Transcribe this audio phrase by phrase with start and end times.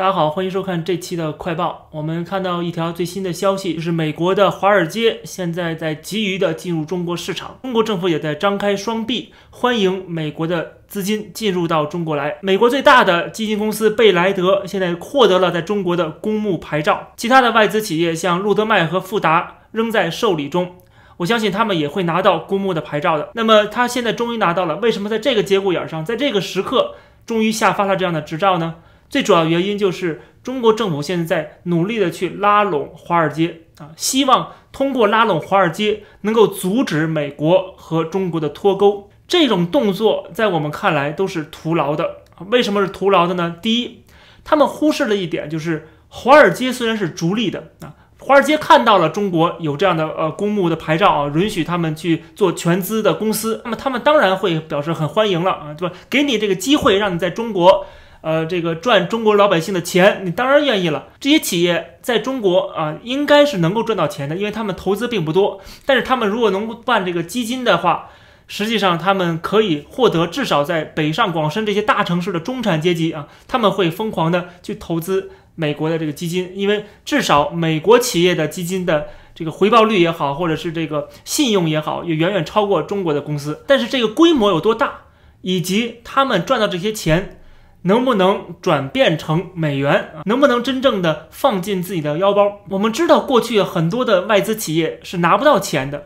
[0.00, 1.90] 大家好，欢迎收看这期的快报。
[1.90, 12.38] 我们看到一条最新的消息，就是美国的华尔街现在在急于的进入中国市场，中国政府也在张开双臂欢迎美国的资金进入到中国来。
[12.40, 20.76] 美国最大的基金公司贝莱德现在获得了在中国的公募牌照，其他的外资企业像路德迈和富达仍在受理中。
[21.18, 23.28] 我相信他们也会拿到公募的牌照的。
[23.34, 26.94] 那么他现在终于拿到了，为什么在这个节骨眼上，在这个时刻
[27.26, 28.76] 终于下发了这样的执照呢？
[29.10, 39.10] 最主要原因就是中国政府现在在努力的去拉拢华尔街啊，希望通过拉拢华尔街能够阻止美国和中国的脱钩。
[39.26, 42.04] 这种动作在我们看来都是徒劳的
[42.36, 42.46] 啊。
[42.50, 43.56] 为什么是徒劳的呢？
[43.60, 44.02] 第一，
[44.44, 55.94] 他们忽视了一点，就是华尔街虽然是逐利的啊，华尔街看到了中国有这样的呃公募的牌照啊，允许他们去做全资的公司，那么他们当然会表示很欢迎了啊，对吧？
[56.08, 57.86] 给你这个机会，让你在中国。
[58.22, 61.08] 呃，这个赚中国老百姓的钱，你当然愿意了。
[61.18, 65.58] 这些企业在中国啊，应该是能够赚到钱的，因为他们投资并不多。
[65.86, 68.10] 但是他们如果能办这个基金的话，
[68.46, 83.64] 实际上他们可以获得至少在北上广深这些大城市的中产阶级啊，他们会疯狂的去投资美国的这个基金，因为至少美国企业的基金的这个回报率也好，或者是这个信用也好，也远远超过中国的公司。
[83.66, 85.04] 但是这个规模有多大，
[85.40, 87.38] 以及他们赚到这些钱。
[87.82, 92.60] 能不能转变成美元能不能真正的放进自己的腰包？
[92.68, 96.04] 我们知道过去很多的外资企业是拿不到钱的。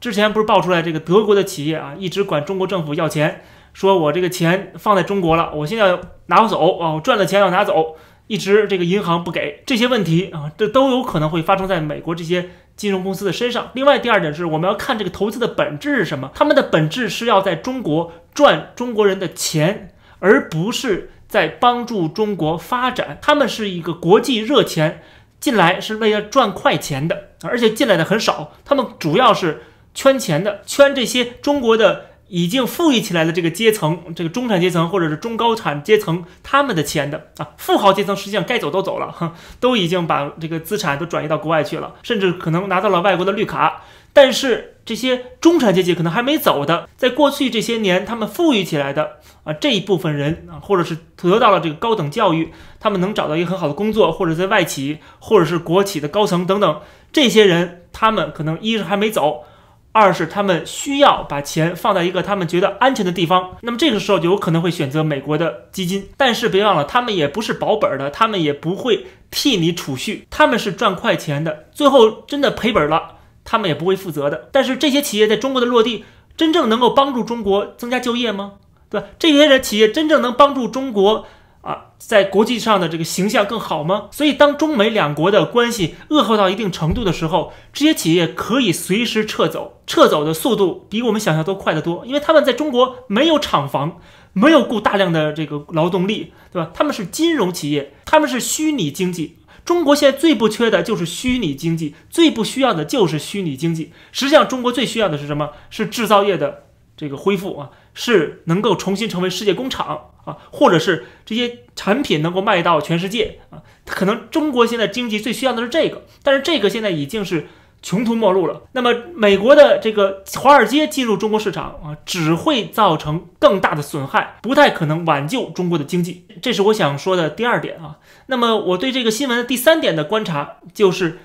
[0.00, 3.42] 之前不是爆出来这个德国的企业啊，一直管中国政府要钱，
[3.72, 9.62] 说我这个钱放在中国了，我现在要拿不走啊，我赚了钱要拿走，一直这个银行不给。
[9.64, 13.70] 这些问题啊，这都有可能会发生在美国这些金融公司的身上。
[13.74, 16.30] 另外，第二点是我们要看这个投资的本质是什么？
[16.34, 19.93] 他们的本质是要在中国赚中国人的钱。
[20.24, 25.02] 而不是在帮助中国发展，他们是一个国际热钱
[25.38, 43.82] 进来是为了赚快钱的，而且进来的很少，他们主要是圈钱的，圈这些中国的已经富裕起来的这个阶层，这个中产阶层或者是中高产阶层他们的钱的啊，富豪阶层实际上该走都走了，都已经把这个资产都转移到国外去了，甚至可能拿到了外国的绿卡。
[44.14, 56.80] 但是这些中产阶级可能还没走的，在过去这些年，他们富裕起来的啊这一部分人啊，或者是得到了这个高等教育，他们能找到一个很好的工作，或者在外企，或者是国企的高层等等，
[57.12, 59.44] 这些人他们可能一是还没走，
[59.90, 66.08] 二是他们需要把钱放在一个他们觉得安全的地方，那么这个时候就有可能会选择美国的基金。
[66.16, 73.13] 但是别忘了，他们也不是保本的，他们也不会替你储蓄，他们是赚快钱的，最后真的赔本了。
[73.44, 74.48] 他们也不会负责的。
[74.50, 76.04] 但是这些企业在中国的落地，
[76.36, 78.54] 真正能够帮助中国增加就业吗？
[78.90, 79.06] 对吧？
[79.18, 81.26] 这些人企业真正能帮助中国
[81.62, 84.08] 啊，在国际上的这个形象更好吗？
[84.10, 93.98] 所以，当中美两国的关系恶化到一定程度的时候，这些企业可以随时撤走，撤走的速度比我们想象都快得多，因为他们在中国没有厂房，
[94.32, 96.70] 没有雇大量的这个劳动力，对吧？
[96.74, 99.38] 他们是金融企业，他们是虚拟经济。
[99.64, 103.92] 中国现在最不缺的就是虚拟经济，最不需要的就是虚拟经济。
[104.12, 105.50] 实际上，中国最需要的是什么？
[105.70, 106.64] 是制造业的
[106.96, 113.62] 这个恢复啊，是能够重新成为世界工厂啊，或者是这些产品能够卖到全世界啊。
[113.86, 117.46] 可能中国现在经济最需要的是这个，但是这个现在已经是。
[117.84, 118.62] 穷途末路了。
[118.72, 126.26] 那么，美国的这个华尔街进入中国市场啊，只会造成更大的损害，不太可能挽救中国的经济。
[126.40, 127.98] 这是我想说的第二点啊。
[128.26, 131.18] 那么，我对这个新闻的第三点的观察就是，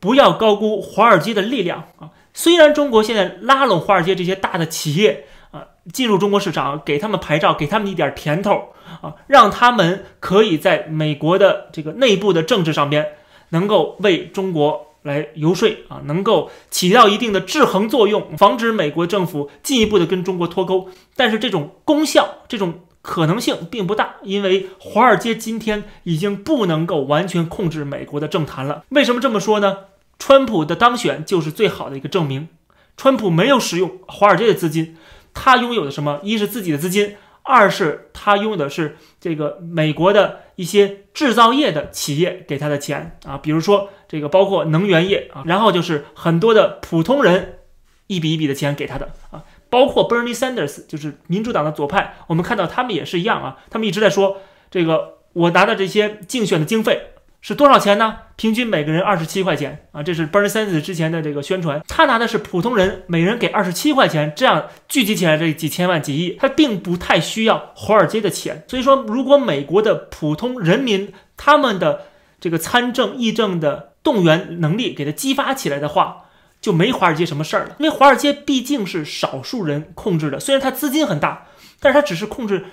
[0.00, 2.08] 不要高估华尔街的力量啊。
[2.32, 8.70] 虽然中国现在拉拢华尔街这些大的企业啊进入中国市场，给他们牌照，给他们一点甜头
[9.02, 13.06] 啊，让他们可以在美国的这个内部的政治上边
[13.50, 14.86] 能够为中国。
[15.06, 20.90] 来游说啊，能够起到一定的制衡作用，防止美国政府进一步的跟中国脱钩。
[21.14, 28.84] 但是这种功效、这种可能性并不大，因为华尔街今天已经不能够完全控制美国的政坛了。
[28.88, 29.76] 为什么这么说呢？
[30.18, 32.48] 川普的当选就是最好的一个证明。
[32.96, 34.96] 川普没有使用华尔街的资金，
[35.32, 36.18] 他拥有的什么？
[36.22, 37.16] 一是自己的资金。
[37.46, 47.60] 二是他用的是这个美国的一些制造业的企业给他的钱啊，比如说这个包括能源业啊，然后就是很多的普通人
[48.08, 54.38] 一笔一笔的钱给他的啊，包括 Bernie Sanders 就是民主党的左派，我们看到他们也是一样啊，他们一直在说
[54.70, 57.12] 这个我拿的这些竞选的经费
[57.46, 58.16] 是多少钱呢？
[58.34, 60.02] 平均每个人二十七块钱啊！
[60.02, 68.64] 这是 Bernie Sanders 之前的这个宣传，他拿的是普通人每人给二十七块钱，这样聚集起来这几千万几亿，他并不太需要华尔街的钱。
[68.66, 72.06] 所以说，如果美国的普通人民他们的
[72.40, 76.24] 这个参政议政的动员能力给他激发起来的话，
[76.60, 77.76] 就没华尔街什么事儿了。
[77.78, 81.46] 因为华尔街毕竟是少数人控制的，虽然它资金很大，
[81.78, 82.64] 但是它只是控制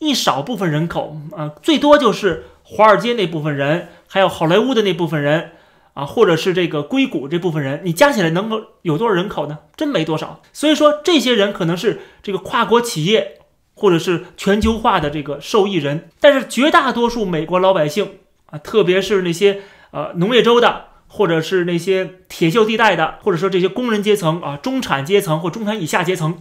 [0.00, 3.88] 一少部分人口啊，最多就是华尔街那部分人。
[4.08, 5.52] 还有好莱坞的那部分人
[5.92, 9.58] 啊，或者是这个硅谷这部分人，你加起来能够有多少人口呢？
[9.76, 10.40] 真没多少。
[10.52, 13.40] 所以说，这些人可能是这个跨国企业
[13.74, 19.60] 或者是全球化的这个受益人，但是绝大多数美国老百姓啊，特别是那些
[19.90, 26.38] 呃农业州的，或者是那些铁锈地带的，或者说这些工人阶层啊，中产阶层或中产以下阶层，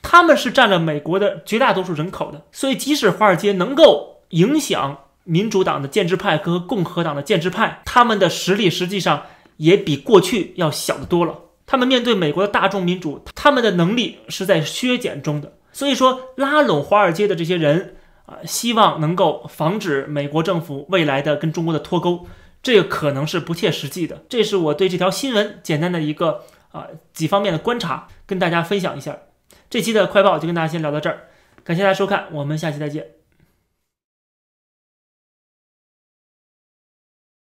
[0.00, 2.42] 他们是占了美国的绝大多数人口的。
[2.52, 4.98] 所以，即使华尔街能够影响。
[5.24, 9.26] 民主党的建制派和共和党的建制派，他们的实力实际上
[9.56, 11.38] 也比过去要小得多了。
[11.66, 15.54] 他们面对美国的大众民主，他们的能力是在削减中的。
[15.72, 17.96] 所以说，拉拢华尔街的这些人
[18.26, 22.26] 啊，希望能够防止美国政府未来的跟中国的脱钩，
[22.62, 24.22] 这个可能是不切实际的。
[24.28, 26.42] 这是我对这条新闻简单的一个
[26.72, 29.16] 啊几方面的观察，跟大家分享一下。
[29.70, 31.28] 这期的快报就跟大家先聊到这儿，
[31.64, 33.21] 感谢大家收看，我们下期再见。